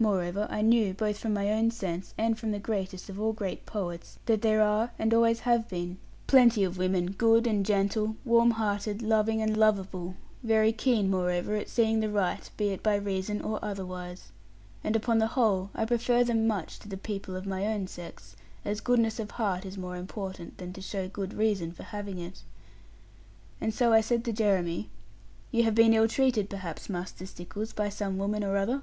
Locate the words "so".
23.72-23.92